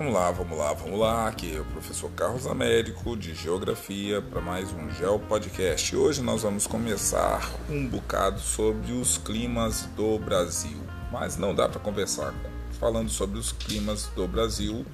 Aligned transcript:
Vamos 0.00 0.14
lá, 0.14 0.30
vamos 0.30 0.58
lá, 0.58 0.72
vamos 0.72 0.98
lá. 0.98 1.28
Aqui 1.28 1.54
é 1.54 1.60
o 1.60 1.64
professor 1.66 2.10
Carlos 2.12 2.46
Américo 2.46 3.14
de 3.14 3.34
Geografia 3.34 4.22
para 4.22 4.40
mais 4.40 4.72
um 4.72 4.90
Geo 4.92 5.18
Podcast. 5.18 5.94
Hoje 5.94 6.22
nós 6.22 6.40
vamos 6.40 6.66
começar 6.66 7.46
um 7.68 7.86
bocado 7.86 8.40
sobre 8.40 8.92
os 8.92 9.18
climas 9.18 9.84
do 9.94 10.18
Brasil, 10.18 10.78
mas 11.12 11.36
não 11.36 11.54
dá 11.54 11.68
para 11.68 11.78
conversar 11.80 12.32
falando 12.78 13.10
sobre 13.10 13.38
os 13.38 13.52
climas 13.52 14.06
do 14.16 14.26
Brasil, 14.26 14.86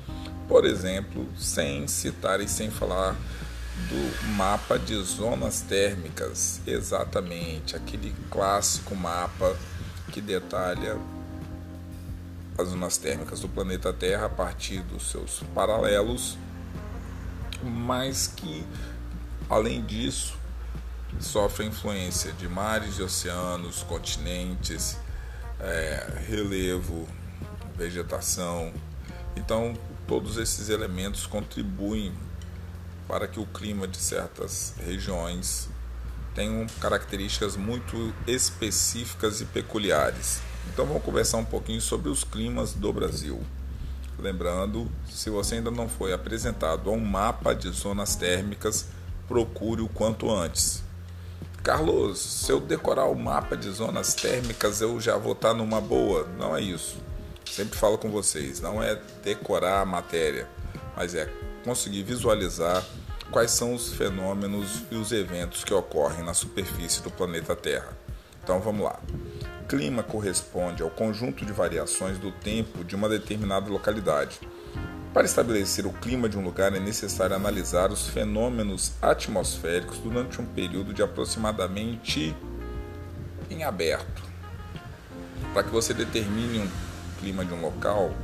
por 0.49 0.65
exemplo, 0.65 1.25
sem 1.39 1.87
citar 1.87 2.41
e 2.41 2.49
sem 2.49 2.69
falar 2.69 3.15
do 3.89 4.33
mapa 4.33 4.77
de 4.77 5.01
zonas 5.05 5.61
térmicas, 5.61 6.61
exatamente 6.67 7.77
aquele 7.77 8.13
clássico 8.29 8.97
mapa 8.97 9.57
que 10.11 10.21
detalha 10.21 10.99
as 12.59 12.69
zonas 12.69 12.97
térmicas 12.97 13.41
do 13.41 13.49
planeta 13.49 13.93
Terra 13.93 14.27
a 14.27 14.31
partir 14.31 14.81
dos 14.83 15.11
seus 15.11 15.43
paralelos, 15.55 16.39
mas 17.63 18.27
que, 18.27 18.67
além 19.49 19.85
disso, 19.85 20.35
sofre 21.21 21.67
influência 21.67 22.33
de 22.33 22.49
mares 22.49 22.99
e 22.99 23.03
oceanos, 23.03 23.83
continentes, 23.83 24.97
é, 25.61 26.23
relevo, 26.29 27.07
vegetação. 27.77 28.73
Então, 29.37 29.75
todos 30.07 30.37
esses 30.37 30.69
elementos 30.69 31.27
contribuem 31.27 32.13
para 33.07 33.29
que 33.29 33.39
o 33.39 33.47
clima 33.47 33.87
de 33.87 33.99
certas 33.99 34.75
regiões 34.85 35.69
tenham 36.35 36.67
características 36.81 37.57
muito 37.57 38.15
específicas 38.27 39.41
e 39.41 39.45
peculiares. 39.47 40.41
Então 40.73 40.87
vamos 40.87 41.03
conversar 41.03 41.39
um 41.39 41.45
pouquinho 41.45 41.81
sobre 41.81 42.09
os 42.09 42.25
climas 42.25 42.73
do 42.73 42.93
Brasil. 42.93 43.41
Lembrando, 44.19 44.91
se 45.11 45.29
você 45.29 45.57
ainda 45.57 45.71
não 45.71 45.89
foi 45.89 46.13
apresentado 46.13 46.89
a 46.89 46.93
um 46.93 47.01
mapa 47.01 47.55
de 47.55 47.69
zonas 47.71 48.17
térmicas, 48.17 48.87
procure 49.29 49.83
o 49.83 49.89
quanto 49.89 50.31
antes. 50.31 50.83
Carlos, 51.63 52.19
se 52.19 52.51
eu 52.51 52.61
decorar 52.61 53.07
o 53.07 53.15
mapa 53.15 53.57
de 53.57 53.71
zonas 53.71 54.15
térmicas, 54.15 54.81
eu 54.81 55.01
já 55.01 55.17
vou 55.17 55.33
estar 55.33 55.53
numa 55.53 55.81
boa. 55.81 56.27
Não 56.39 56.57
é 56.57 56.61
isso. 56.61 56.97
Sempre 57.45 57.79
falo 57.79 57.99
com 57.99 58.11
vocês, 58.11 58.61
não 58.61 58.83
é 58.83 59.01
decorar 59.23 59.81
a 59.81 59.85
matéria, 59.85 60.49
mas 60.97 61.15
é 61.15 61.29
conseguir 61.65 62.03
visualizar 62.03 62.85
quais 63.31 63.51
são 63.51 63.75
os 63.75 63.93
fenômenos 63.93 64.83
e 64.91 64.95
os 64.95 65.13
eventos 65.13 65.65
que 65.65 65.75
ocorrem 65.75 66.25
na 66.25 66.35
superfície 66.35 67.03
do 67.03 67.11
planeta 67.11 67.57
Terra. 67.57 67.97
Então 68.43 68.61
vamos 68.61 68.85
lá. 68.85 69.01
Clima 69.69 70.05
corresponde 70.05 70.81
ao 70.81 70.91
conjunto 70.91 71.45
de 71.45 71.53
variações 71.53 72.19
do 72.19 72.31
tempo 72.31 72.85
de 72.85 72.95
uma 72.95 73.09
determinada 73.09 73.69
localidade. 73.69 74.39
Para 75.13 75.25
estabelecer 75.25 75.85
o 75.87 75.93
clima 75.93 76.29
de 76.29 76.39
um 76.39 76.45
lugar 76.45 76.73
é 76.73 76.79
necessário 76.79 77.35
analisar 77.35 77.91
os 77.91 78.07
fenômenos 78.07 78.93
atmosféricos 79.03 79.99
durante 79.99 80.41
um 80.41 80.47
período 80.47 80.95
de 80.95 81.03
aproximadamente 81.03 82.33
em 83.51 83.65
aberto. 83.65 84.23
Para 85.53 85.65
que 85.65 85.71
você 85.71 85.93
determine 85.93 86.61
um 86.61 86.71
clima 87.19 87.45
de 87.45 87.53
um 87.53 87.61
local, 87.61 88.15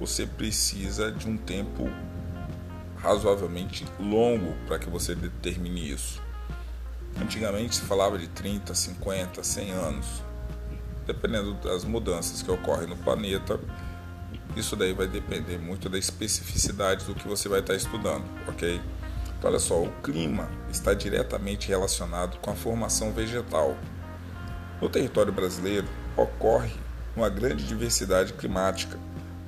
você 0.00 0.26
precisa 0.26 1.12
de 1.12 1.28
um 1.28 1.36
tempo 1.36 1.88
razoavelmente 2.96 3.86
longo 4.00 4.56
para 4.66 4.80
que 4.80 4.90
você 4.90 5.14
determine 5.14 5.92
isso. 5.92 6.20
Antigamente 7.22 7.76
se 7.76 7.82
falava 7.82 8.18
de 8.18 8.26
30, 8.26 8.74
50, 8.74 9.44
100 9.44 9.70
anos 9.70 10.33
dependendo 11.06 11.54
das 11.54 11.84
mudanças 11.84 12.42
que 12.42 12.50
ocorrem 12.50 12.88
no 12.88 12.96
planeta, 12.96 13.58
isso 14.56 14.76
daí 14.76 14.92
vai 14.92 15.08
depender 15.08 15.58
muito 15.58 15.88
da 15.88 15.98
especificidade 15.98 17.04
do 17.04 17.14
que 17.14 17.26
você 17.26 17.48
vai 17.48 17.60
estar 17.60 17.74
estudando, 17.74 18.24
ok? 18.48 18.80
Então, 19.38 19.50
olha 19.50 19.58
só, 19.58 19.82
o 19.82 19.90
clima 20.02 20.48
está 20.70 20.94
diretamente 20.94 21.68
relacionado 21.68 22.38
com 22.38 22.50
a 22.50 22.54
formação 22.54 23.12
vegetal. 23.12 23.76
No 24.80 24.88
território 24.88 25.32
brasileiro 25.32 25.86
ocorre 26.16 26.72
uma 27.16 27.28
grande 27.28 27.66
diversidade 27.66 28.32
climática, 28.32 28.98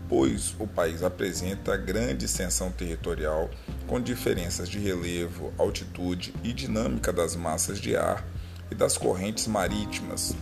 pois 0.09 0.55
o 0.59 0.67
país 0.67 1.03
apresenta 1.03 1.77
grande 1.77 2.25
extensão 2.25 2.71
territorial 2.71 3.51
com 3.87 4.01
diferenças 4.01 4.69
de 4.69 4.79
relevo, 4.79 5.53
altitude 5.59 6.35
e 6.43 6.53
dinâmica 6.53 7.13
das 7.13 7.35
massas 7.35 7.79
de 7.79 7.97
ar 7.97 8.25
e 8.71 8.75
das 8.75 8.99
correntes 8.99 9.47
marítimas, 9.47 10.35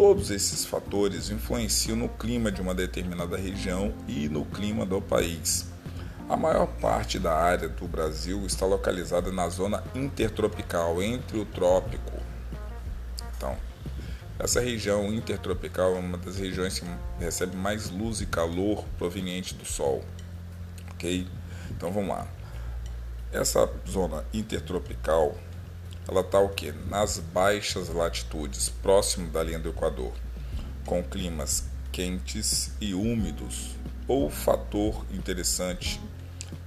Todos 0.00 0.30
esses 0.30 0.64
fatores 0.64 1.28
influenciam 1.28 1.94
no 1.94 2.08
clima 2.08 2.50
de 2.50 2.62
uma 2.62 2.74
determinada 2.74 3.36
região 3.36 3.92
e 4.08 4.30
no 4.30 4.46
clima 4.46 4.86
do 4.86 4.98
país. 4.98 5.66
A 6.26 6.38
maior 6.38 6.68
parte 6.80 7.18
da 7.18 7.34
área 7.36 7.68
do 7.68 7.86
Brasil 7.86 8.46
está 8.46 8.64
localizada 8.64 9.30
na 9.30 9.46
zona 9.50 9.84
intertropical, 9.94 11.02
entre 11.02 11.38
o 11.38 11.44
trópico. 11.44 12.12
Então, 13.36 13.54
essa 14.38 14.58
região 14.58 15.12
intertropical 15.12 15.94
é 15.94 15.98
uma 15.98 16.16
das 16.16 16.38
regiões 16.38 16.78
que 16.78 16.86
recebe 17.18 17.54
mais 17.54 17.90
luz 17.90 18.22
e 18.22 18.26
calor 18.26 18.82
proveniente 18.96 19.54
do 19.54 19.66
Sol. 19.66 20.02
Ok? 20.94 21.28
Então 21.72 21.92
vamos 21.92 22.08
lá. 22.08 22.26
Essa 23.30 23.70
zona 23.86 24.24
intertropical 24.32 25.36
ela 26.10 26.22
está 26.22 26.40
o 26.40 26.48
que? 26.48 26.72
Nas 26.88 27.18
baixas 27.18 27.88
latitudes, 27.88 28.68
próximo 28.68 29.30
da 29.30 29.44
linha 29.44 29.60
do 29.60 29.68
Equador, 29.68 30.12
com 30.84 31.04
climas 31.04 31.64
quentes 31.92 32.72
e 32.80 32.94
úmidos. 32.94 33.76
Ou 34.08 34.28
fator 34.28 35.06
interessante 35.12 36.00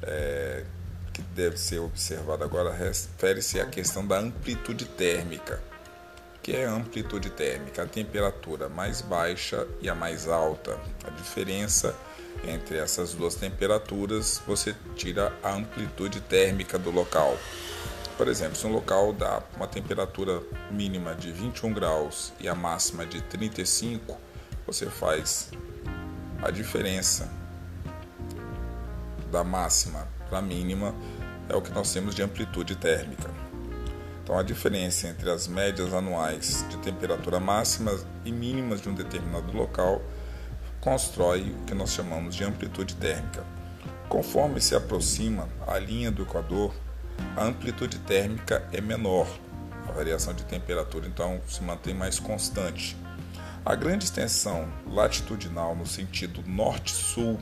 é, 0.01 0.63
que 1.11 1.21
deve 1.21 1.57
ser 1.57 1.79
observado 1.79 2.41
agora 2.41 2.71
refere-se 2.71 3.59
à 3.59 3.65
questão 3.65 4.07
da 4.07 4.17
amplitude 4.17 4.85
térmica. 4.85 5.61
que 6.41 6.55
é 6.55 6.65
a 6.65 6.71
amplitude 6.71 7.29
térmica? 7.29 7.83
A 7.83 7.85
temperatura 7.85 8.69
mais 8.69 9.01
baixa 9.01 9.67
e 9.81 9.89
a 9.89 9.95
mais 9.95 10.25
alta. 10.25 10.79
A 11.05 11.09
diferença 11.09 11.93
entre 12.47 12.77
essas 12.77 13.13
duas 13.13 13.35
temperaturas 13.35 14.41
você 14.47 14.73
tira 14.95 15.33
a 15.43 15.53
amplitude 15.53 16.21
térmica 16.21 16.79
do 16.79 16.91
local. 16.91 17.37
Por 18.17 18.27
exemplo, 18.27 18.55
se 18.55 18.67
um 18.67 18.71
local 18.71 19.11
dá 19.11 19.41
uma 19.55 19.67
temperatura 19.67 20.41
mínima 20.69 21.15
de 21.15 21.31
21 21.31 21.73
graus 21.73 22.31
e 22.39 22.47
a 22.47 22.53
máxima 22.53 23.05
de 23.05 23.21
35, 23.21 24.17
você 24.67 24.85
faz 24.85 25.49
a 26.41 26.51
diferença 26.51 27.31
da 29.31 29.43
máxima 29.43 30.07
para 30.29 30.39
a 30.39 30.41
mínima 30.41 30.93
é 31.49 31.55
o 31.55 31.61
que 31.61 31.71
nós 31.71 31.91
temos 31.91 32.13
de 32.13 32.21
amplitude 32.21 32.75
térmica. 32.75 33.29
Então, 34.23 34.37
a 34.37 34.43
diferença 34.43 35.07
entre 35.07 35.29
as 35.29 35.47
médias 35.47 35.93
anuais 35.93 36.65
de 36.69 36.77
temperatura 36.77 37.39
máxima 37.39 37.97
e 38.23 38.31
mínimas 38.31 38.79
de 38.79 38.89
um 38.89 38.93
determinado 38.93 39.51
local 39.55 40.01
constrói 40.79 41.51
o 41.51 41.65
que 41.65 41.73
nós 41.73 41.91
chamamos 41.91 42.35
de 42.35 42.43
amplitude 42.43 42.95
térmica. 42.95 43.43
Conforme 44.07 44.61
se 44.61 44.75
aproxima 44.75 45.49
a 45.67 45.79
linha 45.79 46.11
do 46.11 46.23
Equador, 46.23 46.73
a 47.35 47.45
amplitude 47.45 47.99
térmica 47.99 48.67
é 48.71 48.79
menor, 48.79 49.27
a 49.87 49.91
variação 49.91 50.33
de 50.33 50.43
temperatura 50.45 51.07
então 51.07 51.41
se 51.47 51.63
mantém 51.63 51.93
mais 51.93 52.19
constante. 52.19 52.95
A 53.65 53.75
grande 53.75 54.05
extensão 54.05 54.67
latitudinal 54.87 55.75
no 55.75 55.87
sentido 55.87 56.43
norte-sul 56.45 57.39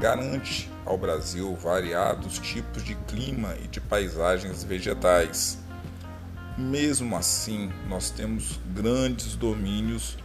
garante 0.00 0.68
ao 0.84 0.98
Brasil 0.98 1.54
variados 1.54 2.38
tipos 2.38 2.82
de 2.82 2.94
clima 3.06 3.54
e 3.62 3.68
de 3.68 3.80
paisagens 3.80 4.64
vegetais. 4.64 5.58
Mesmo 6.58 7.16
assim, 7.16 7.72
nós 7.88 8.10
temos 8.10 8.58
grandes 8.74 9.36
domínios 9.36 10.18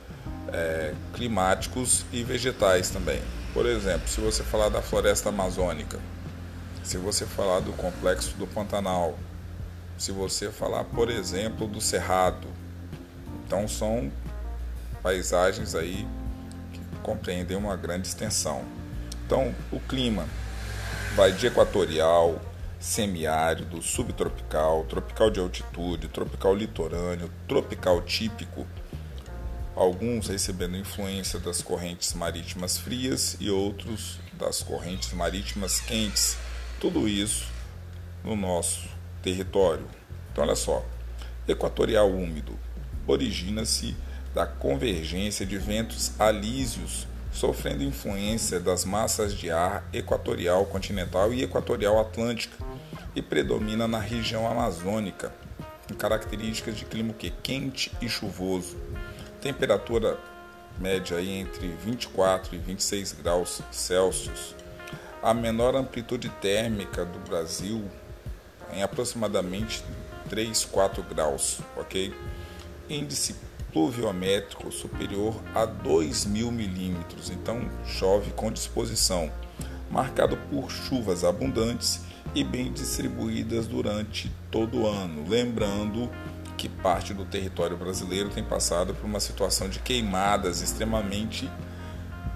é, 0.51 0.93
climáticos 1.13 2.05
e 2.11 2.23
vegetais 2.23 2.89
também. 2.89 3.21
Por 3.53 3.65
exemplo, 3.65 4.07
se 4.07 4.19
você 4.19 4.43
falar 4.43 4.69
da 4.69 4.81
floresta 4.81 5.29
amazônica, 5.29 5.99
se 6.87 6.97
você 6.97 7.25
falar 7.25 7.59
do 7.59 7.73
complexo 7.73 8.33
do 8.37 8.47
Pantanal, 8.47 9.19
se 9.97 10.13
você 10.13 10.49
falar, 10.49 10.85
por 10.85 11.09
exemplo, 11.09 11.67
do 11.67 11.81
Cerrado. 11.81 12.47
Então 13.45 13.67
são 13.67 14.09
paisagens 15.03 15.75
aí 15.75 16.07
que 16.71 16.79
compreendem 17.03 17.57
uma 17.57 17.75
grande 17.75 18.07
extensão. 18.07 18.63
Então 19.25 19.53
o 19.69 19.81
clima 19.81 20.25
vai 21.13 21.33
de 21.33 21.47
equatorial, 21.47 22.39
semiárido, 22.79 23.81
subtropical, 23.81 24.85
tropical 24.85 25.29
de 25.29 25.41
altitude, 25.41 26.07
tropical 26.07 26.55
litorâneo, 26.55 27.29
tropical 27.49 28.01
típico, 28.01 28.65
alguns 29.75 30.29
recebendo 30.29 30.77
influência 30.77 31.37
das 31.37 31.61
correntes 31.61 32.13
marítimas 32.13 32.77
frias 32.77 33.35
e 33.41 33.49
outros 33.49 34.21
das 34.39 34.63
correntes 34.63 35.11
marítimas 35.11 35.81
quentes 35.81 36.37
tudo 36.79 37.07
isso 37.07 37.45
no 38.23 38.35
nosso 38.35 38.87
território. 39.21 39.85
Então, 40.31 40.43
olha 40.43 40.55
só: 40.55 40.85
equatorial 41.47 42.09
úmido 42.09 42.57
origina-se 43.07 43.95
da 44.33 44.45
convergência 44.45 45.45
de 45.45 45.57
ventos 45.57 46.11
alísios 46.19 47.07
sofrendo 47.31 47.83
influência 47.83 48.59
das 48.59 48.83
massas 48.83 49.33
de 49.33 49.51
ar 49.51 49.87
equatorial 49.93 50.65
continental 50.65 51.31
e 51.33 51.43
equatorial 51.43 51.99
atlântica 51.99 52.57
e 53.15 53.21
predomina 53.21 53.87
na 53.87 53.99
região 53.99 54.49
amazônica, 54.49 55.31
com 55.87 55.95
características 55.95 56.75
de 56.75 56.85
clima 56.85 57.13
quente 57.43 57.91
e 58.01 58.09
chuvoso. 58.09 58.77
Temperatura 59.41 60.19
média 60.79 61.17
aí 61.17 61.29
entre 61.29 61.67
24 61.67 62.55
e 62.55 62.57
26 62.57 63.13
graus 63.13 63.61
Celsius. 63.71 64.55
A 65.21 65.33
menor 65.33 65.75
amplitude 65.75 66.29
térmica 66.41 67.03
do 67.03 67.19
Brasil 67.19 67.83
em 68.71 68.83
aproximadamente 68.83 69.83
3, 70.29 70.65
4 70.65 71.03
graus, 71.03 71.59
ok? 71.75 72.13
Índice 72.89 73.35
pluviométrico 73.71 74.71
superior 74.71 75.35
a 75.53 75.65
2 75.65 76.25
mil 76.25 76.51
milímetros, 76.51 77.29
então 77.29 77.69
chove 77.85 78.31
com 78.31 78.51
disposição, 78.51 79.31
marcado 79.89 80.37
por 80.49 80.69
chuvas 80.71 81.23
abundantes 81.23 82.01
e 82.35 82.43
bem 82.43 82.71
distribuídas 82.71 83.67
durante 83.67 84.31
todo 84.51 84.81
o 84.81 84.87
ano. 84.87 85.27
Lembrando 85.27 86.09
que 86.57 86.69
parte 86.69 87.13
do 87.13 87.25
território 87.25 87.77
brasileiro 87.77 88.29
tem 88.29 88.43
passado 88.43 88.93
por 88.93 89.05
uma 89.05 89.19
situação 89.19 89.69
de 89.69 89.79
queimadas 89.79 90.61
extremamente 90.61 91.49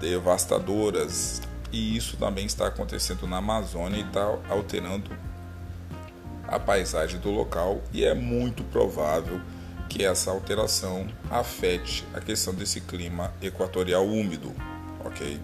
devastadoras 0.00 1.40
e 1.72 1.96
isso 1.96 2.16
também 2.16 2.44
está 2.44 2.66
acontecendo 2.66 3.26
na 3.26 3.38
Amazônia 3.38 3.98
e 3.98 4.02
está 4.06 4.38
alterando 4.48 5.10
a 6.46 6.58
paisagem 6.60 7.18
do 7.18 7.30
local 7.30 7.80
e 7.92 8.04
é 8.04 8.14
muito 8.14 8.62
provável 8.64 9.40
que 9.88 10.04
essa 10.04 10.30
alteração 10.30 11.08
afete 11.30 12.04
a 12.14 12.20
questão 12.20 12.54
desse 12.54 12.80
clima 12.80 13.32
equatorial 13.40 14.06
úmido, 14.06 14.54
ok? 15.04 15.40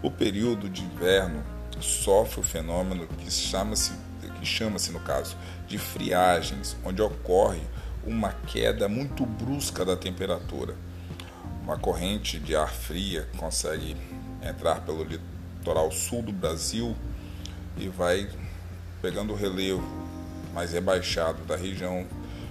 O 0.00 0.10
período 0.10 0.68
de 0.68 0.82
inverno 0.82 1.42
sofre 1.80 2.40
o 2.40 2.42
fenômeno 2.42 3.06
que 3.06 3.30
chama-se 3.30 3.92
que 4.38 4.46
chama-se 4.46 4.92
no 4.92 5.00
caso 5.00 5.36
de 5.66 5.78
friagens, 5.78 6.76
onde 6.84 7.02
ocorre 7.02 7.60
uma 8.06 8.32
queda 8.32 8.88
muito 8.88 9.26
brusca 9.26 9.84
da 9.84 9.96
temperatura. 9.96 10.74
Uma 11.62 11.76
corrente 11.76 12.38
de 12.38 12.54
ar 12.54 12.72
fria 12.72 13.28
consegue 13.36 13.96
entrar 14.42 14.80
pelo 14.82 15.04
sul 15.92 16.22
do 16.22 16.32
Brasil 16.32 16.96
e 17.76 17.88
vai 17.88 18.28
pegando 19.00 19.32
o 19.32 19.36
relevo 19.36 19.82
mais 20.52 20.72
rebaixado 20.72 21.44
da 21.44 21.56
região 21.56 22.06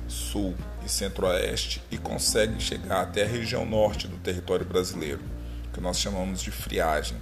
sul 0.08 0.56
e 0.86 0.90
centro-oeste 0.90 1.82
e 1.92 1.98
consegue 1.98 2.62
chegar 2.62 3.02
até 3.02 3.24
a 3.24 3.28
região 3.28 3.66
norte 3.66 4.08
do 4.08 4.18
território 4.18 4.66
brasileiro, 4.66 5.22
que 5.74 5.82
nós 5.82 6.00
chamamos 6.00 6.42
de 6.42 6.52
friagem. 6.52 7.18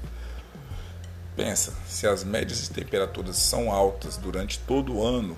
Pensa, 1.35 1.73
se 1.87 2.07
as 2.07 2.23
médias 2.23 2.61
de 2.61 2.69
temperaturas 2.69 3.37
são 3.37 3.71
altas 3.71 4.17
durante 4.17 4.59
todo 4.59 4.95
o 4.95 5.03
ano, 5.05 5.35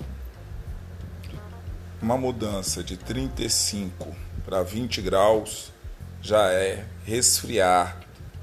uma 2.00 2.16
mudança 2.16 2.82
de 2.84 2.96
35 2.96 4.14
para 4.44 4.62
20 4.62 5.02
graus 5.02 5.72
já 6.20 6.50
é 6.50 6.84
resfriar 7.04 7.98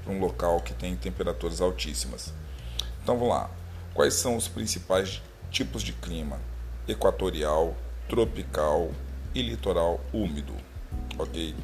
para 0.06 0.14
um 0.14 0.20
local 0.20 0.60
que 0.60 0.72
tem 0.72 0.94
temperaturas 0.94 1.60
altíssimas. 1.60 2.32
Então 3.02 3.18
vamos 3.18 3.34
lá. 3.34 3.50
Quais 3.92 4.14
são 4.14 4.36
os 4.36 4.46
principais 4.46 5.20
tipos 5.50 5.82
de 5.82 5.92
clima? 5.92 6.38
Equatorial, 6.86 7.76
tropical 8.08 8.92
e 9.34 9.42
litoral 9.42 10.00
úmido. 10.12 10.52
Ok? 11.18 11.56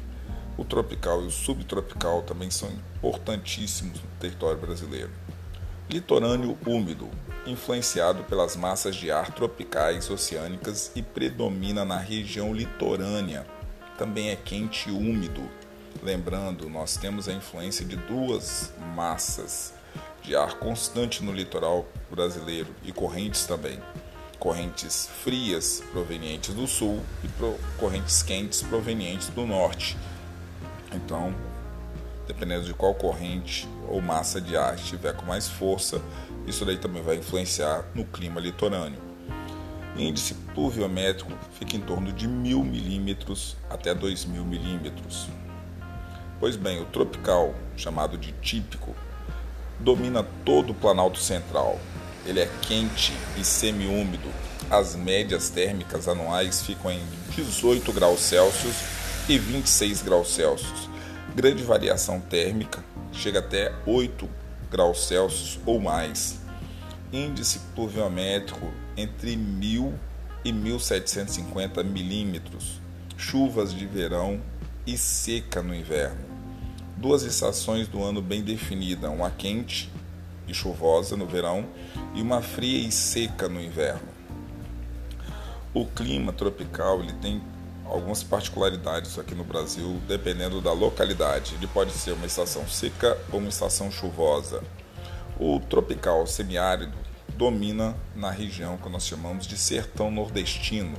O 0.57 0.65
tropical 0.65 1.23
e 1.23 1.27
o 1.27 1.31
subtropical 1.31 2.21
também 2.23 2.51
são 2.51 2.69
importantíssimos 2.69 4.01
no 4.01 4.09
território 4.19 4.59
brasileiro. 4.59 5.11
Litorâneo 5.89 6.57
úmido, 6.65 7.09
influenciado 7.45 8.23
pelas 8.23 8.55
massas 8.55 8.95
de 8.95 9.09
ar 9.11 9.31
tropicais 9.31 10.09
oceânicas 10.09 10.91
e 10.95 11.01
predomina 11.01 11.85
na 11.85 11.97
região 11.97 12.53
litorânea. 12.53 13.45
Também 13.97 14.29
é 14.29 14.35
quente 14.35 14.89
e 14.89 14.91
úmido. 14.91 15.41
Lembrando, 16.01 16.69
nós 16.69 16.97
temos 16.97 17.27
a 17.27 17.33
influência 17.33 17.85
de 17.85 17.95
duas 17.95 18.73
massas 18.95 19.73
de 20.21 20.35
ar 20.35 20.55
constante 20.55 21.23
no 21.23 21.31
litoral 21.31 21.85
brasileiro 22.09 22.73
e 22.83 22.91
correntes 22.91 23.45
também. 23.45 23.79
Correntes 24.39 25.09
frias 25.23 25.83
provenientes 25.91 26.53
do 26.53 26.67
sul 26.67 27.01
e 27.23 27.29
correntes 27.77 28.23
quentes 28.23 28.61
provenientes 28.61 29.29
do 29.29 29.45
norte. 29.45 29.97
Então, 30.93 31.33
dependendo 32.27 32.65
de 32.65 32.73
qual 32.73 32.93
corrente 32.93 33.67
ou 33.87 34.01
massa 34.01 34.41
de 34.41 34.57
ar 34.57 34.75
estiver 34.75 35.13
com 35.15 35.25
mais 35.25 35.47
força, 35.47 36.01
isso 36.47 36.65
daí 36.65 36.77
também 36.77 37.01
vai 37.01 37.17
influenciar 37.17 37.85
no 37.93 38.05
clima 38.05 38.39
litorâneo. 38.39 38.99
índice 39.97 40.33
pluviométrico 40.53 41.31
fica 41.57 41.77
em 41.77 41.81
torno 41.81 42.11
de 42.11 42.27
1000 42.27 42.63
milímetros 42.63 43.55
até 43.69 43.93
2000 43.93 44.43
milímetros. 44.43 45.29
Pois 46.43 46.57
bem, 46.57 46.81
o 46.81 46.85
tropical, 46.85 47.55
chamado 47.77 48.17
de 48.17 48.33
típico, 48.41 48.93
domina 49.79 50.27
todo 50.43 50.71
o 50.71 50.75
Planalto 50.75 51.17
Central. 51.17 51.79
Ele 52.25 52.41
é 52.41 52.49
quente 52.63 53.13
e 53.37 53.45
semiúmido. 53.45 54.27
As 54.69 54.93
médias 54.93 55.49
térmicas 55.49 56.05
anuais 56.05 56.61
ficam 56.61 56.91
em 56.91 57.01
18 57.33 57.93
graus 57.93 58.19
Celsius 58.19 58.75
e 59.29 59.37
26 59.37 60.01
graus 60.01 60.33
Celsius. 60.33 60.89
Grande 61.33 61.63
variação 61.63 62.19
térmica, 62.19 62.83
chega 63.13 63.39
até 63.39 63.73
8 63.85 64.29
graus 64.69 65.07
Celsius 65.07 65.57
ou 65.65 65.79
mais. 65.79 66.41
Índice 67.13 67.59
pluviométrico 67.73 68.69
entre 68.97 69.37
1000 69.37 69.93
e 70.43 70.51
1750 70.51 71.81
milímetros. 71.85 72.81
Chuvas 73.15 73.73
de 73.73 73.85
verão 73.85 74.41
e 74.85 74.97
seca 74.97 75.61
no 75.61 75.73
inverno. 75.73 76.25
Duas 76.97 77.23
estações 77.23 77.87
do 77.87 78.03
ano 78.03 78.21
bem 78.21 78.41
definidas, 78.41 79.09
uma 79.09 79.31
quente 79.31 79.91
e 80.47 80.53
chuvosa 80.53 81.15
no 81.15 81.25
verão 81.25 81.65
e 82.13 82.21
uma 82.21 82.41
fria 82.41 82.87
e 82.87 82.91
seca 82.91 83.47
no 83.47 83.61
inverno. 83.61 84.13
O 85.73 85.85
clima 85.85 86.31
tropical 86.31 87.01
ele 87.01 87.13
tem 87.13 87.41
algumas 87.85 88.23
particularidades 88.23 89.17
aqui 89.17 89.35
no 89.35 89.43
Brasil, 89.43 89.99
dependendo 90.07 90.61
da 90.61 90.71
localidade. 90.71 91.55
Ele 91.55 91.67
pode 91.67 91.91
ser 91.91 92.11
uma 92.11 92.25
estação 92.25 92.67
seca 92.67 93.17
ou 93.31 93.39
uma 93.39 93.49
estação 93.49 93.91
chuvosa. 93.91 94.63
O 95.39 95.59
tropical 95.59 96.25
semiárido 96.27 96.93
domina 97.35 97.95
na 98.15 98.29
região 98.29 98.77
que 98.77 98.89
nós 98.89 99.05
chamamos 99.05 99.47
de 99.47 99.57
sertão 99.57 100.11
nordestino. 100.11 100.97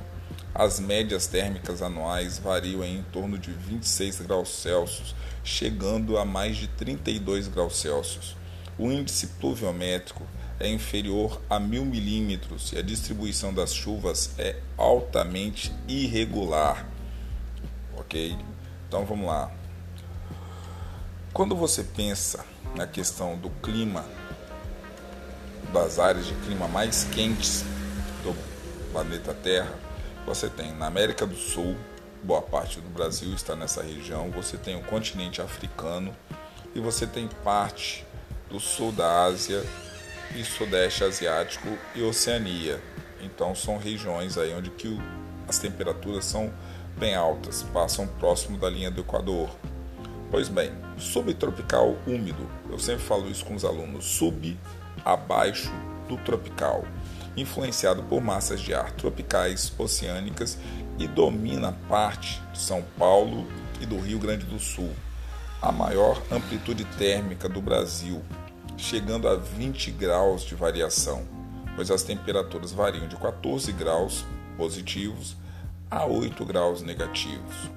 As 0.57 0.79
médias 0.79 1.27
térmicas 1.27 1.81
anuais 1.81 2.39
variam 2.39 2.81
em 2.81 3.03
torno 3.11 3.37
de 3.37 3.51
26 3.51 4.21
graus 4.21 4.47
Celsius, 4.61 5.13
chegando 5.43 6.17
a 6.17 6.23
mais 6.23 6.55
de 6.55 6.69
32 6.69 7.49
graus 7.49 7.75
Celsius. 7.75 8.37
O 8.77 8.89
índice 8.89 9.27
pluviométrico 9.27 10.25
é 10.57 10.69
inferior 10.69 11.41
a 11.49 11.59
mil 11.59 11.83
milímetros 11.83 12.71
e 12.71 12.77
a 12.77 12.81
distribuição 12.81 13.53
das 13.53 13.73
chuvas 13.73 14.31
é 14.37 14.55
altamente 14.77 15.73
irregular. 15.89 16.87
Ok? 17.97 18.37
Então 18.87 19.03
vamos 19.03 19.27
lá. 19.27 19.51
Quando 21.33 21.53
você 21.53 21.83
pensa 21.83 22.45
na 22.77 22.87
questão 22.87 23.37
do 23.37 23.49
clima, 23.61 24.05
das 25.73 25.99
áreas 25.99 26.25
de 26.25 26.33
clima 26.45 26.65
mais 26.69 27.03
quentes 27.13 27.65
do 28.23 28.33
planeta 28.93 29.33
Terra, 29.33 29.84
você 30.25 30.49
tem 30.49 30.73
na 30.73 30.87
América 30.87 31.25
do 31.25 31.35
Sul, 31.35 31.75
boa 32.23 32.41
parte 32.41 32.81
do 32.81 32.89
Brasil 32.89 33.33
está 33.33 33.55
nessa 33.55 33.83
região, 33.83 34.31
você 34.31 34.57
tem 34.57 34.75
o 34.75 34.81
continente 34.81 35.41
africano 35.41 36.15
e 36.73 36.79
você 36.79 37.05
tem 37.05 37.27
parte 37.43 38.03
do 38.49 38.59
sul 38.59 38.91
da 38.91 39.23
Ásia 39.23 39.63
e 40.35 40.43
Sudeste 40.43 41.03
Asiático 41.03 41.67
e 41.93 42.01
Oceania. 42.01 42.81
Então 43.21 43.53
são 43.53 43.77
regiões 43.77 44.37
aí 44.37 44.53
onde 44.53 44.71
que 44.71 44.99
as 45.47 45.59
temperaturas 45.59 46.25
são 46.25 46.51
bem 46.97 47.15
altas, 47.15 47.63
passam 47.71 48.07
próximo 48.07 48.57
da 48.57 48.69
linha 48.69 48.89
do 48.89 49.01
Equador. 49.01 49.49
Pois 50.31 50.49
bem, 50.49 50.71
subtropical 50.97 51.95
úmido, 52.07 52.49
eu 52.69 52.79
sempre 52.79 53.03
falo 53.03 53.29
isso 53.29 53.45
com 53.45 53.53
os 53.53 53.63
alunos, 53.63 54.05
sub 54.05 54.57
abaixo 55.03 55.71
do 56.09 56.17
tropical, 56.17 56.83
influenciado 57.37 58.03
por 58.03 58.21
massas 58.21 58.61
de 58.61 58.73
ar 58.73 58.91
tropicais 58.91 59.71
oceânicas 59.77 60.57
e 60.97 61.07
domina 61.07 61.73
parte 61.89 62.41
de 62.53 62.59
São 62.59 62.83
Paulo 62.97 63.45
e 63.81 63.85
do 63.85 63.99
Rio 63.99 64.19
Grande 64.19 64.45
do 64.45 64.59
Sul. 64.59 64.91
A 65.61 65.71
maior 65.71 66.21
amplitude 66.31 66.85
térmica 66.97 67.49
do 67.49 67.61
Brasil, 67.61 68.23
chegando 68.77 69.27
a 69.27 69.35
20 69.35 69.91
graus 69.91 70.43
de 70.43 70.55
variação, 70.55 71.23
pois 71.75 71.91
as 71.91 72.03
temperaturas 72.03 72.71
variam 72.71 73.07
de 73.07 73.15
14 73.15 73.71
graus 73.73 74.25
positivos 74.57 75.35
a 75.89 76.05
8 76.05 76.45
graus 76.45 76.81
negativos. 76.81 77.69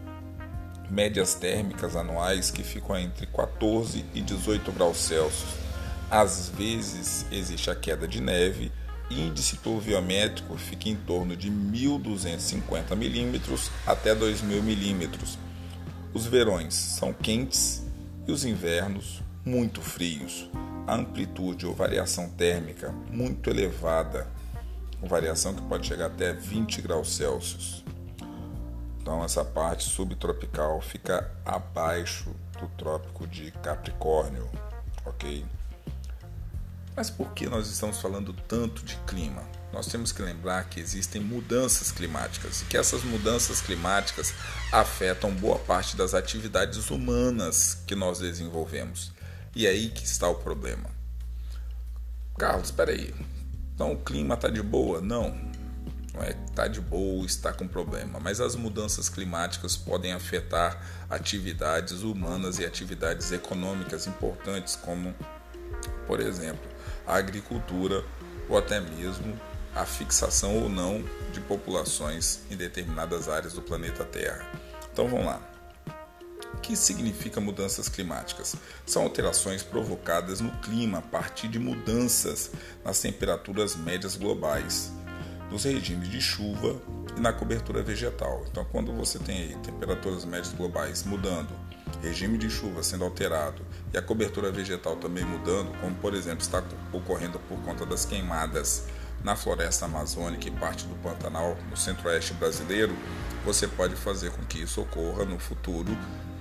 médias 0.91 1.35
térmicas 1.35 1.95
anuais 1.95 2.51
que 2.51 2.63
ficam 2.63 2.97
entre 2.97 3.27
14 3.27 4.05
e 4.15 4.23
18 4.23 4.73
graus 4.73 4.97
Celsius. 4.97 5.51
Às 6.11 6.49
vezes 6.49 7.27
existe 7.31 7.71
a 7.71 7.75
queda 7.75 8.09
de 8.09 8.23
neve 8.23 8.73
índice 9.11 9.57
pluviométrico 9.57 10.57
fica 10.57 10.89
em 10.89 10.97
torno 10.97 11.37
de 11.37 11.51
1.250 11.51 12.95
milímetros 12.97 13.71
até 13.87 14.15
2.000 14.15 14.63
milímetros. 14.63 15.39
Os 16.13 16.27
verões 16.27 16.75
são 16.75 17.13
quentes 17.13 17.83
e 18.27 18.33
os 18.33 18.45
invernos 18.45 19.23
muito 19.45 19.81
frios. 19.81 20.49
A 20.87 20.95
amplitude 20.95 21.67
ou 21.67 21.75
variação 21.75 22.29
térmica 22.31 22.93
muito 23.11 23.51
elevada, 23.51 24.27
variação 25.03 25.55
que 25.55 25.63
pode 25.63 25.87
chegar 25.87 26.07
até 26.07 26.33
20 26.33 26.83
graus 26.83 27.15
Celsius. 27.15 27.85
Então 29.01 29.25
essa 29.25 29.45
parte 29.45 29.85
subtropical 29.85 30.81
fica 30.81 31.31
abaixo 31.45 32.35
do 32.61 32.69
trópico 32.77 33.27
de 33.27 33.51
Capricórnio, 33.53 34.49
ok? 35.07 35.45
Mas 36.99 37.11
por 37.11 37.33
que 37.33 37.49
nós 37.49 37.71
estamos 37.71 38.01
falando 38.01 38.33
tanto 38.33 38.85
de 38.85 38.97
clima? 39.07 39.45
Nós 39.73 39.87
temos 39.87 40.11
que 40.11 40.21
lembrar 40.21 40.65
que 40.65 40.81
existem 40.81 41.23
mudanças 41.23 41.93
climáticas 41.93 42.63
e 42.63 42.65
que 42.65 42.77
essas 42.77 43.05
mudanças 43.05 43.61
climáticas 43.61 44.35
afetam 44.73 45.31
boa 45.31 45.61
parte 45.61 45.97
das 45.97 46.13
atividades 46.13 46.91
humanas 46.91 47.79
que 47.87 47.95
nós 47.95 48.19
desenvolvemos. 48.19 49.13
E 49.55 49.65
é 49.65 49.71
aí 49.71 49.91
que 49.91 50.05
está 50.05 50.29
o 50.29 50.35
problema. 50.35 50.91
Carlos, 52.37 52.71
espera 52.71 52.91
aí. 52.91 53.15
Então 53.77 53.93
o 53.93 53.99
clima 53.99 54.35
está 54.35 54.49
de 54.49 54.61
boa? 54.61 55.01
Não 55.01 55.31
não 56.13 56.25
é 56.25 56.37
está 56.51 56.67
de 56.67 56.81
boa, 56.81 57.25
está 57.25 57.53
com 57.53 57.69
problema, 57.69 58.19
mas 58.19 58.41
as 58.41 58.57
mudanças 58.57 59.09
climáticas 59.09 59.77
podem 59.77 60.15
afetar 60.15 60.85
atividades 61.09 62.03
humanas 62.03 62.59
e 62.59 62.65
atividades 62.65 63.31
econômicas 63.31 64.09
importantes, 64.09 64.75
como, 64.75 65.15
por 66.09 66.19
exemplo, 66.19 66.78
a 67.09 67.17
agricultura 67.17 68.05
ou 68.49 68.57
até 68.57 68.79
mesmo 68.79 69.41
a 69.75 69.85
fixação 69.85 70.63
ou 70.63 70.69
não 70.69 71.03
de 71.33 71.41
populações 71.41 72.41
em 72.51 72.57
determinadas 72.57 73.29
áreas 73.29 73.55
do 73.55 73.63
planeta 73.63 74.05
Terra. 74.05 74.47
Então 74.93 75.09
vamos 75.09 75.27
lá. 75.27 75.41
O 76.55 76.61
que 76.61 76.77
significa 76.77 77.41
mudanças 77.41 77.89
climáticas? 77.89 78.57
São 78.85 79.03
alterações 79.03 79.63
provocadas 79.63 80.41
no 80.41 80.51
clima 80.59 80.99
a 80.99 81.03
partir 81.03 81.49
de 81.49 81.59
mudanças 81.59 82.51
nas 82.85 83.01
temperaturas 83.01 83.77
médias 83.77 84.17
globais, 84.17 84.91
nos 85.51 85.65
regimes 85.65 86.09
de 86.09 86.21
chuva 86.21 86.81
e 87.17 87.21
na 87.21 87.33
cobertura 87.33 87.83
vegetal. 87.83 88.45
Então, 88.51 88.65
quando 88.65 88.93
você 88.93 89.19
tem 89.19 89.43
aí 89.43 89.57
temperaturas 89.63 90.25
médias 90.25 90.53
globais 90.53 91.05
mudando, 91.05 91.51
regime 92.03 92.39
de 92.39 92.49
chuva 92.51 92.83
sendo 92.83 93.05
alterado 93.05 93.63
e 93.93 93.99
a 93.99 94.03
cobertura 94.03 94.51
vegetal 94.51 94.97
também 94.97 95.25
mudando, 95.25 95.73
como 95.81 95.95
por 95.97 96.15
exemplo 96.15 96.43
está 96.43 96.63
ocorrendo 96.93 97.39
por 97.41 97.59
conta 97.61 97.85
das 97.87 98.05
queimadas 98.05 98.87
na 99.23 99.35
floresta 99.35 99.87
amazônica 99.87 100.49
e 100.49 100.51
parte 100.51 100.87
do 100.87 100.95
Pantanal 100.97 101.57
no 101.71 101.77
centro-oeste 101.77 102.35
brasileiro, 102.35 102.95
você 103.45 103.67
pode 103.67 103.97
fazer 103.97 104.31
com 104.31 104.45
que 104.45 104.63
isso 104.63 104.81
ocorra 104.81 105.25
no 105.25 105.39
futuro, 105.39 105.97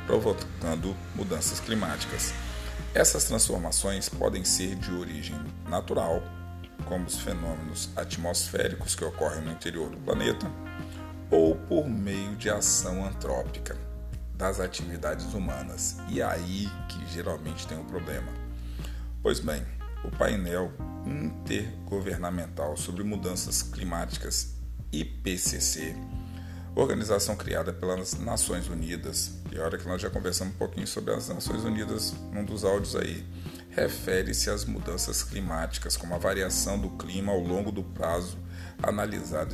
provocando 0.05 0.95
mudanças 1.15 1.59
climáticas. 1.59 2.33
Essas 2.93 3.23
transformações 3.23 4.09
podem 4.09 4.43
ser 4.43 4.75
de 4.75 4.91
origem 4.91 5.39
natural 5.67 6.21
como 6.85 7.05
os 7.05 7.19
fenômenos 7.19 7.89
atmosféricos 7.95 8.95
que 8.95 9.03
ocorrem 9.03 9.41
no 9.41 9.51
interior 9.51 9.89
do 9.89 9.97
planeta, 9.97 10.49
ou 11.29 11.55
por 11.55 11.89
meio 11.89 12.35
de 12.35 12.49
ação 12.49 13.05
antrópica 13.05 13.86
das 14.37 14.59
atividades 14.59 15.33
humanas. 15.33 15.97
E 16.07 16.21
aí 16.21 16.69
que 16.87 17.05
geralmente 17.07 17.67
tem 17.67 17.77
um 17.77 17.85
problema. 17.85 18.31
Pois 19.21 19.39
bem, 19.39 19.65
o 20.03 20.11
painel 20.11 20.71
intergovernamental 21.05 22.77
sobre 22.77 23.03
mudanças 23.03 23.63
climáticas 23.63 24.55
IPCC, 24.91 25.95
organização 26.75 27.35
criada 27.35 27.73
pelas 27.73 28.13
Nações 28.19 28.69
Unidas, 28.69 29.31
e 29.51 29.57
olha 29.59 29.77
que 29.77 29.87
nós 29.87 30.01
já 30.01 30.09
conversamos 30.09 30.53
um 30.53 30.57
pouquinho 30.57 30.87
sobre 30.87 31.13
as 31.13 31.27
Nações 31.27 31.63
Unidas 31.63 32.13
num 32.31 32.45
dos 32.45 32.63
áudios 32.63 32.95
aí 32.95 33.25
refere-se 33.77 34.49
às 34.49 34.65
mudanças 34.65 35.21
climáticas, 35.21 35.95
como 35.95 36.15
a 36.15 36.17
variação 36.17 36.79
do 36.79 36.89
clima 36.97 37.31
ao 37.31 37.39
longo 37.39 37.71
do 37.71 37.83
prazo 37.83 38.39
analisado 38.81 39.53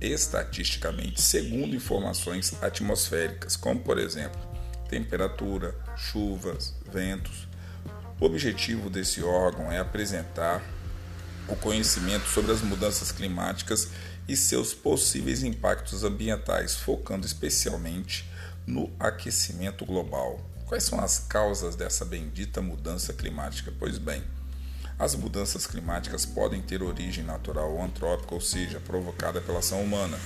estatisticamente 0.00 1.20
segundo 1.20 1.74
informações 1.74 2.54
atmosféricas, 2.62 3.56
como 3.56 3.80
por 3.80 3.98
exemplo 3.98 4.40
temperatura, 4.88 5.74
chuvas, 5.96 6.74
ventos. 6.92 7.48
O 8.20 8.24
objetivo 8.24 8.90
desse 8.90 9.22
órgão 9.22 9.70
é 9.70 9.78
apresentar 9.78 10.62
o 11.48 11.54
conhecimento 11.54 12.26
sobre 12.26 12.50
as 12.52 12.60
mudanças 12.60 13.12
climáticas 13.12 13.88
e 14.28 14.36
seus 14.36 14.74
possíveis 14.74 15.44
impactos 15.44 16.02
ambientais, 16.02 16.74
focando 16.74 17.24
especialmente 17.24 18.28
no 18.66 18.92
aquecimento 18.98 19.84
global. 19.84 20.49
Quais 20.70 20.84
são 20.84 21.00
as 21.00 21.18
causas 21.18 21.74
dessa 21.74 22.04
bendita 22.04 22.62
mudança 22.62 23.12
climática? 23.12 23.72
Pois 23.76 23.98
bem, 23.98 24.22
as 24.96 25.16
mudanças 25.16 25.66
climáticas 25.66 26.24
podem 26.24 26.62
ter 26.62 26.80
origem 26.80 27.24
natural 27.24 27.72
ou 27.72 27.82
antrópica, 27.82 28.32
ou 28.32 28.40
seja, 28.40 28.78
provocada 28.78 29.40
pela 29.40 29.58
ação 29.58 29.82
humana. 29.82 30.16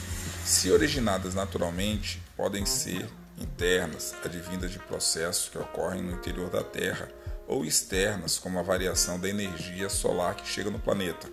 Se 0.45 0.71
originadas 0.71 1.35
naturalmente, 1.35 2.23
podem 2.37 2.67
ser 2.67 3.09
internas, 3.39 4.15
advindas 4.23 4.71
de 4.71 4.79
processos 4.79 5.49
que 5.49 5.57
ocorrem 5.57 6.03
no 6.03 6.13
interior 6.13 6.51
da 6.51 6.63
Terra, 6.63 7.09
ou 7.49 7.65
externas, 7.65 8.37
como 8.37 8.59
a 8.59 8.63
variação 8.63 9.19
da 9.19 9.31
energia 9.31 9.89
solar 9.89 10.35
que 10.35 10.47
chega 10.47 10.71
no 10.71 10.79
planeta. 10.79 11.27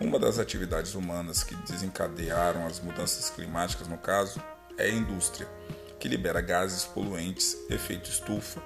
Uma 0.00 0.16
das 0.16 0.38
atividades 0.38 0.94
humanas 0.94 1.42
que 1.42 1.56
desencadearam 1.56 2.68
as 2.68 2.78
mudanças 2.78 3.30
climáticas, 3.30 3.88
no 3.88 3.98
caso, 3.98 4.40
é 4.78 4.84
a 4.84 4.90
indústria 4.90 5.48
que 6.04 6.08
libera 6.08 6.42
gases 6.42 6.84
poluentes, 6.84 7.56
efeito 7.70 8.10
estufa 8.10 8.60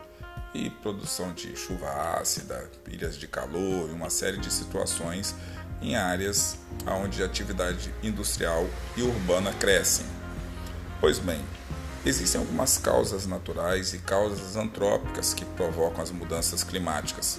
e 0.52 0.70
produção 0.70 1.32
de 1.32 1.54
chuva 1.54 2.18
ácida, 2.18 2.68
ilhas 2.88 3.16
de 3.16 3.28
calor 3.28 3.88
e 3.88 3.92
uma 3.92 4.10
série 4.10 4.38
de 4.38 4.52
situações 4.52 5.36
em 5.80 5.94
áreas 5.94 6.58
onde 6.84 7.22
a 7.22 7.26
atividade 7.26 7.94
industrial 8.02 8.66
e 8.96 9.02
urbana 9.02 9.52
crescem. 9.52 10.04
Pois 11.00 11.20
bem, 11.20 11.40
existem 12.04 12.40
algumas 12.40 12.76
causas 12.76 13.24
naturais 13.24 13.94
e 13.94 13.98
causas 13.98 14.56
antrópicas 14.56 15.32
que 15.32 15.44
provocam 15.44 16.02
as 16.02 16.10
mudanças 16.10 16.64
climáticas, 16.64 17.38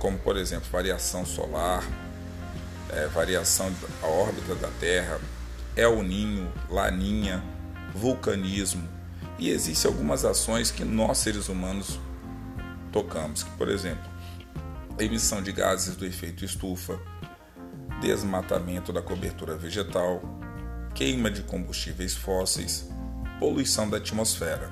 como 0.00 0.18
por 0.18 0.36
exemplo 0.36 0.68
variação 0.68 1.24
solar, 1.24 1.84
é, 2.88 3.06
variação 3.06 3.72
da 4.02 4.08
órbita 4.08 4.56
da 4.56 4.68
Terra, 4.80 5.20
El 5.76 6.02
Ninho, 6.02 6.52
Laninha, 6.68 7.40
vulcanismo. 7.94 8.88
E 9.38 9.50
existem 9.50 9.90
algumas 9.90 10.24
ações 10.24 10.70
que 10.70 10.84
nós 10.84 11.18
seres 11.18 11.48
humanos 11.48 11.98
tocamos, 12.92 13.42
que 13.42 13.50
por 13.52 13.68
exemplo, 13.68 14.10
emissão 14.98 15.42
de 15.42 15.52
gases 15.52 15.96
do 15.96 16.04
efeito 16.04 16.44
estufa, 16.44 16.98
desmatamento 18.00 18.92
da 18.92 19.00
cobertura 19.00 19.56
vegetal, 19.56 20.22
queima 20.94 21.30
de 21.30 21.42
combustíveis 21.42 22.14
fósseis, 22.14 22.88
poluição 23.38 23.88
da 23.88 23.96
atmosfera. 23.96 24.70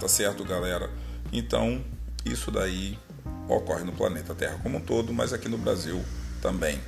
Tá 0.00 0.08
certo, 0.08 0.44
galera? 0.44 0.90
Então, 1.32 1.84
isso 2.24 2.50
daí 2.50 2.98
ocorre 3.48 3.84
no 3.84 3.92
planeta 3.92 4.34
Terra 4.34 4.58
como 4.62 4.78
um 4.78 4.80
todo, 4.80 5.12
mas 5.12 5.32
aqui 5.32 5.48
no 5.48 5.58
Brasil 5.58 6.02
também. 6.40 6.80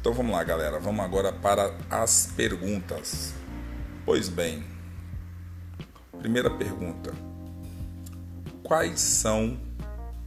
Então 0.00 0.12
vamos 0.12 0.32
lá, 0.32 0.44
galera. 0.44 0.78
Vamos 0.78 1.04
agora 1.04 1.32
para 1.32 1.74
as 1.90 2.30
perguntas. 2.36 3.32
Pois 4.04 4.28
bem, 4.28 4.62
Primeira 6.24 6.48
pergunta: 6.48 7.12
Quais 8.62 8.98
são 8.98 9.60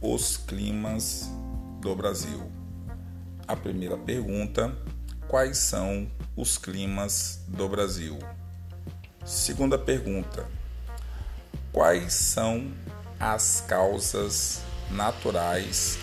os 0.00 0.36
climas 0.36 1.28
do 1.80 1.92
Brasil? 1.96 2.52
A 3.48 3.56
primeira 3.56 3.98
pergunta: 3.98 4.78
Quais 5.26 5.58
são 5.58 6.08
os 6.36 6.56
climas 6.56 7.40
do 7.48 7.68
Brasil? 7.68 8.16
Segunda 9.24 9.76
pergunta: 9.76 10.46
Quais 11.72 12.12
são 12.12 12.70
as 13.18 13.64
causas 13.66 14.60
naturais 14.92 15.98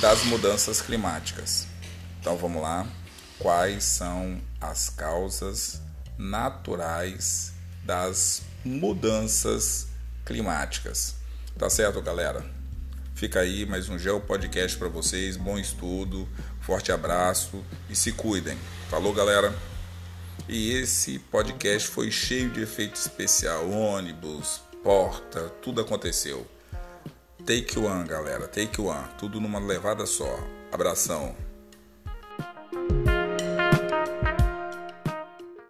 das 0.00 0.22
mudanças 0.26 0.80
climáticas? 0.80 1.66
Então 2.20 2.36
vamos 2.36 2.62
lá. 2.62 2.86
Quais 3.36 3.82
são 3.82 4.40
as 4.60 4.88
causas 4.90 5.82
naturais 6.16 7.58
das 7.84 8.42
mudanças 8.64 9.88
climáticas. 10.24 11.16
Tá 11.58 11.68
certo, 11.68 12.00
galera? 12.00 12.44
Fica 13.14 13.40
aí 13.40 13.66
mais 13.66 13.88
um 13.88 13.98
Geo 13.98 14.20
Podcast 14.20 14.78
para 14.78 14.88
vocês. 14.88 15.36
Bom 15.36 15.58
estudo, 15.58 16.28
forte 16.60 16.90
abraço 16.90 17.62
e 17.88 17.94
se 17.94 18.12
cuidem. 18.12 18.56
Falou, 18.88 19.12
galera? 19.12 19.54
E 20.48 20.72
esse 20.72 21.18
podcast 21.18 21.88
foi 21.88 22.10
cheio 22.10 22.50
de 22.50 22.62
efeito 22.62 22.96
especial, 22.96 23.70
ônibus, 23.70 24.62
porta, 24.82 25.48
tudo 25.62 25.80
aconteceu. 25.80 26.46
Take 27.44 27.78
one, 27.78 28.08
galera, 28.08 28.48
take 28.48 28.80
one, 28.80 29.06
tudo 29.18 29.40
numa 29.40 29.58
levada 29.58 30.06
só. 30.06 30.38
Abração. 30.72 31.49